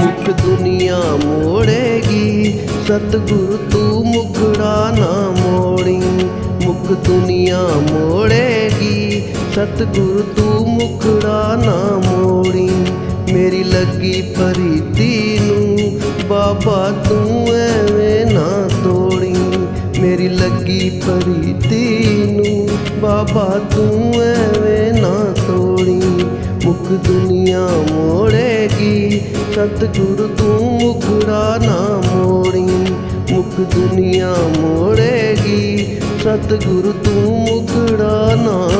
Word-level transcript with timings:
ਮੁਖ 0.00 0.30
ਦੁਨੀਆ 0.40 1.02
ਮੋੜੇਗੀ। 1.24 2.58
ਸਤਿਗੁਰ 2.84 3.58
ਤੂੰ 3.70 4.06
ਮੁਖੜਾ 4.06 4.94
ਨਾ 4.98 5.34
ਮੋੜੀ। 5.40 6.02
ਮੁਖ 6.64 6.92
ਦੁਨੀਆ 6.92 7.68
ਮੋੜੇਗੀ। 7.90 9.22
ਸਤਿਗੁਰ 9.52 10.24
ਤੂੰ 10.36 10.68
ਮੁਖੜਾ 10.68 11.60
ਨਾ 11.64 12.00
ਮੋੜੀ। 12.08 12.70
ਮੇਰੀ 13.32 13.64
ਲੱਗੀ 13.64 14.22
ਪ੍ਰੀਤੀ 14.22 15.38
ਨੂੰ 15.42 16.00
ਬਾਬਾ 16.28 16.92
ਤੂੰ 17.08 17.46
ਐਵੇਂ 17.48 17.52
ਨਾ 17.52 17.60
ਤੋੜੀ 17.82 17.98
ਮੇਰੀ 17.98 18.11
ਲੱਗੀ 20.72 20.90
ਪ੍ਰੀਤੀ 20.90 22.14
ਨੂੰ 22.32 22.68
ਬਾਬਾ 23.00 23.60
ਤੂੰ 23.74 24.14
ਐਵੇਂ 24.22 24.92
ਨਾ 24.92 25.32
ਤੋੜੀ। 25.46 26.00
ਮੁਖ 26.64 26.92
ਦੁਨੀਆ 27.06 27.68
ਮੋੜੇਗੀ, 27.92 29.20
ਸਤਿਗੁਰ 29.52 30.28
ਤੂੰ 30.38 30.78
ਮੁਖੜਾ 30.82 31.58
ਨਾ 31.62 32.00
ਮੋੜੀ। 32.14 32.66
ਮੁਖ 33.32 33.60
ਦੁਨੀਆ 33.74 34.34
ਮੋੜੇਗੀ, 34.60 35.86
ਸਤਿਗੁਰ 36.20 36.92
ਤੂੰ 37.04 37.38
ਮੁਖੜਾ 37.40 38.34
ਨਾ 38.34 38.71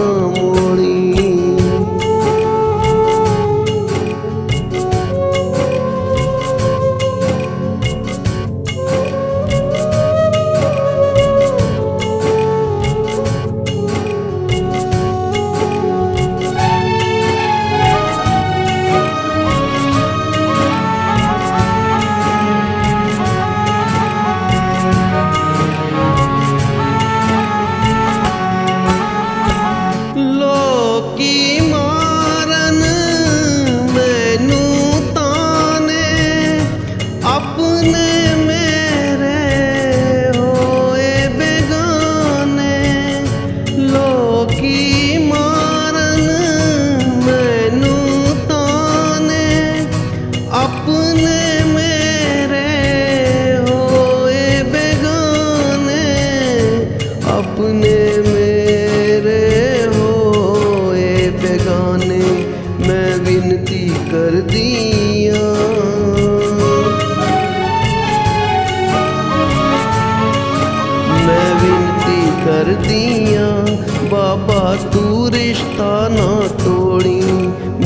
ਰਿਸ਼ਤਾ 75.52 76.08
ਨਾ 76.08 76.48
ਤੋੜੀ, 76.64 77.22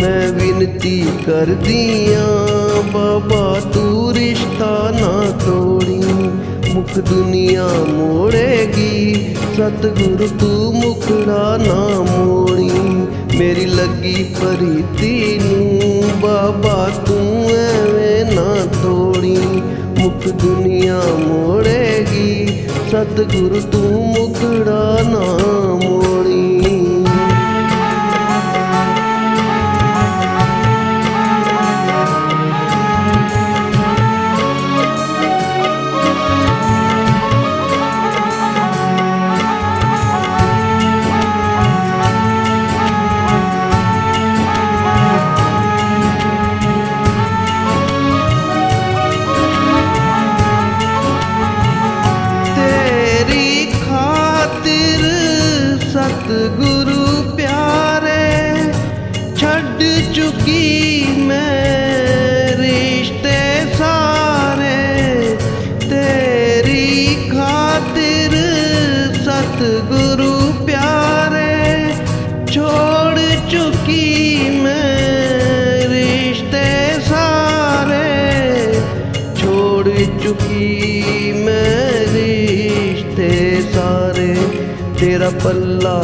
ਮੈਂ 0.02 0.32
ਵਿਨਤੀ 0.32 1.06
ਕਰਦੀ 1.26 2.14
ਆਂ, 2.14 2.82
ਬਾਬਾ 2.82 3.60
ਤੂੰ 3.74 4.14
ਰਿਸ਼ਤਾ 4.14 4.92
ਨਾ 5.00 5.30
ਤੋੜੀ। 5.46 6.02
ਮੁਖ 6.74 6.98
ਦੁਨੀਆ 6.98 7.68
ਮੋੜੇਗੀ, 7.88 9.14
ਸਤਿਗੁਰ 9.54 10.28
ਤੂੰ 10.40 10.74
ਮੁਖੜਾ 10.74 11.56
ਨਾ 11.56 11.88
ਮੋੜੀ। 12.00 12.70
ਮੇਰੀ 13.38 13.64
ਲੱਗੀ 13.64 14.34
ਪ੍ਰੀਤੀ 14.40 15.40
ਨੂੰ, 15.44 16.02
ਬਾਬਾ 16.20 16.90
ਤੂੰ 17.06 17.48
ਐਵੇਂ 17.48 18.34
ਨਾ 18.34 18.54
ਤੋੜੀ। 18.82 19.38
ਮੁਖ 19.98 20.28
ਦੁਨੀਆ 20.28 21.02
ਮੋੜੇਗੀ, 21.18 22.46
ਸਤਿਗੁਰ 22.88 23.60
ਤੂੰ 23.72 24.05
ਛੱਡ 60.06 60.14
ਚੁੱਕੀ 60.14 61.04
ਮੈਂ 61.18 62.56
ਰਿਸ਼ਤੇ 62.56 63.38
ਸਾਰੇ 63.78 65.36
ਤੇਰੀ 65.80 67.06
ਖਾਤਿਰ 67.30 68.36
ਸਤਿਗੁਰੂ 69.16 70.52
ਪਿਆਰੇ 70.66 71.94
ਛੋੜ 72.52 73.18
ਚੁੱਕੀ 73.50 74.50
ਮੈਂ 74.62 75.88
ਰਿਸ਼ਤੇ 75.88 76.64
ਸਾਰੇ 77.08 78.02
ਛੋੜ 79.40 79.88
ਚੁੱਕੀ 80.22 81.32
ਮੈਂ 81.36 82.06
ਰਿਸ਼ਤੇ 82.14 83.62
ਸਾਰੇ 83.74 84.34
ਤੇਰਾ 85.00 85.30
ਪੱਲਾ 85.44 86.02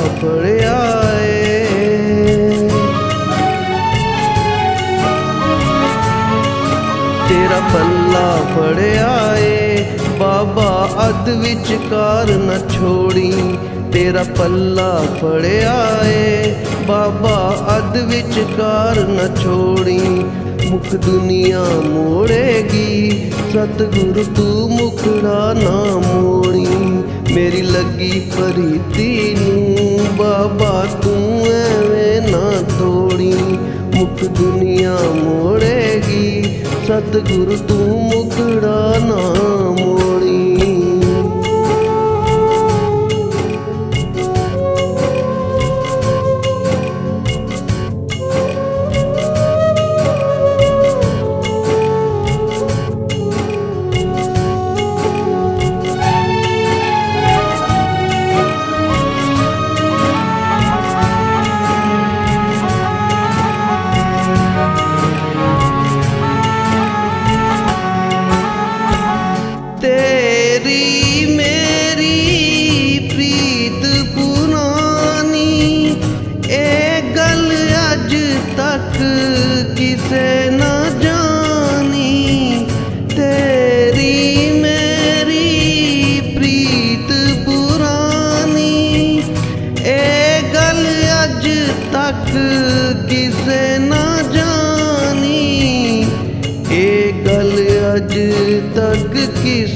ਪੱਲਾ 8.12 8.36
ਫੜਿਆ 8.46 9.36
ਏ 9.38 9.84
ਬਾਬਾ 10.18 10.88
ਅਦ 11.04 11.28
ਵਿਚਕਾਰ 11.28 12.30
ਨਾ 12.36 12.58
ਛੋੜੀ, 12.68 13.32
ਤੇਰਾ 13.92 14.24
ਪੱਲਾ 14.38 15.04
ਫੜਿਆ 15.20 15.76
ਏ 16.06 16.54
ਬਾਬਾ 16.88 17.36
ਅਦ 17.76 17.96
ਵਿਚਕਾਰ 18.10 19.00
ਨਾ 19.08 19.26
ਛੋੜੀ, 19.36 19.98
ਮੁਖ 20.70 20.94
ਦੁਨੀਆ 21.06 21.64
ਮੋੜੇਗੀ। 21.84 23.30
ਸਤਿਗੁਰ 23.52 24.24
ਤੂੰ 24.36 24.70
ਮੁਖੜਾ 24.70 25.52
ਨਾ 25.54 25.80
ਮੋੜੀ, 26.06 26.66
ਮੇਰੀ 27.34 27.62
ਲੱਗੀ 27.62 28.20
ਪ੍ਰੀਤੀ 28.36 29.36
ਨੂੰ। 29.40 30.16
ਬਾਬਾ 30.16 30.84
ਤੂੰ 31.02 31.46
ਐਵੇਂ 31.46 32.20
ਨਾ 32.30 32.50
ਤੋੜੀ, 32.78 33.34
ਮੁਖ 33.94 34.24
ਦੁਨੀਆ 34.32 34.98
ਮੋੜੇਗੀ। 35.14 36.58
ਸਤਿਗੁਰ 36.86 37.56
ਤੂੰ 37.68 38.01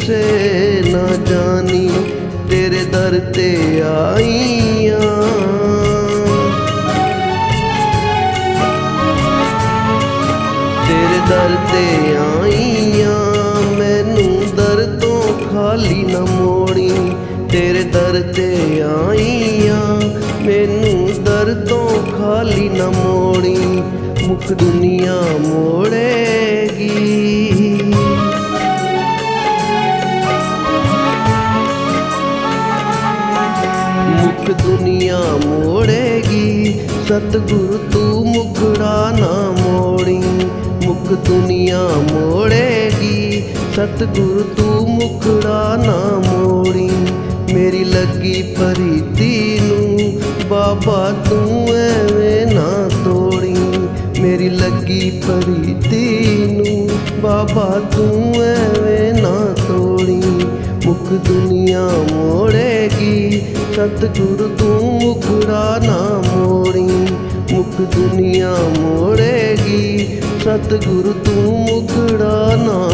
ਕਿਸੇ 0.07 0.83
ਨਾ 0.93 1.17
ਜਾਣੀ 1.17 1.91
ਤੇਰੇ 2.51 2.85
ਦਰ 2.85 3.19
ਤੇ 3.35 3.83
ਆਈਆਂ। 3.87 5.01
ਤੇਰੇ 10.89 11.19
ਦਰ 11.29 11.57
ਤੇ 11.73 12.17
ਆਈਆਂ, 12.17 13.19
ਮੈਨੂੰ 13.79 14.43
ਦਰ 14.57 14.99
ਤੋਂ 15.01 15.23
ਖਾਲੀ 15.49 16.03
ਨਾ 16.03 16.21
ਮੋੜੀ। 16.21 16.93
ਤੇਰੇ 17.51 17.83
ਦਰ 17.83 18.23
ਤੇ 18.37 18.53
ਆਈਆਂ, 18.83 20.01
ਮੈਨੂੰ 20.45 21.25
ਦਰ 21.25 21.67
ਤੋਂ 21.69 21.89
ਖਾਲੀ 22.19 22.69
ਨਾ 22.69 22.91
ਮੋੜੀ। 22.91 23.83
ਮੁਖ 24.27 24.53
ਦੁਨੀਆ 24.53 25.23
ਮੋੜੇਗੀ। 25.41 26.97
ਮੁਖ 34.47 34.63
ਦੁਨੀਆ 34.63 35.21
ਮੋੜੇਗੀ। 35.45 36.75
ਸਤਿਗੁਰ 37.05 37.79
ਤੂੰ 37.93 38.27
ਮੁਖੜਾ 38.27 39.11
ਨਾ 39.19 39.31
ਮੋੜੀ, 39.53 40.19
ਮੁਖ 40.85 41.13
ਦੁਨੀਆ 41.29 41.81
ਮੋੜੇਗੀ। 42.11 43.43
ਸਤਿਗੁਰ 43.75 44.45
ਤੂੰ 44.57 44.89
ਮੁਖੜਾ 44.91 45.77
ਨਾ 45.77 45.97
ਮੋੜੀ, 46.27 46.89
ਮੇਰੀ 47.55 47.83
ਲੱਗੀ 47.85 48.43
ਪਰੀਤੀ 48.59 49.59
ਨੂੰ 49.63 50.13
ਬਾਬਾ 50.49 51.11
ਤੂੰ 51.29 51.67
ਐਵੇਂ 51.69 52.47
ਨਾ 52.47 52.89
ਤੋੜੀ। 53.05 53.55
ਮੇਰੀ 54.21 54.49
ਲੱਗੀ 54.51 55.11
ਪਰੀਤੀ 55.27 56.37
ਨੂੰ 56.53 56.89
ਬਾਬਾ 57.23 57.81
ਤੂੰ 57.97 58.43
ਐਵੇਂ 58.43 59.13
ਨਾ 59.23 59.37
ਤੋੜੀ, 59.69 60.23
ਮੁਖ 60.87 61.13
ਦੁਨੀਆ 61.67 61.91
ਮੋੜੇਗੀ। 62.13 63.43
ਸਤਿਗੁਰ 63.73 64.51
ਤੂੰ 64.59 65.01
ਮੁਖੜਾ 65.03 65.81
ਨਾ 65.85 66.23
ਮੋੜੀ। 66.37 67.07
ਮੁਖ 67.53 67.81
ਦੁਨੀਆ 67.81 68.57
ਮੋੜੇਗੀ। 68.79 70.07
ਸਤਿਗੁਰ 70.41 71.13
ਤੂੰ 71.25 71.61
ਮੁਖੜਾ 71.61 72.57
ਨਾ 72.57 72.89